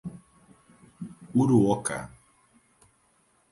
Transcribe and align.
Uruoca 1.41 1.99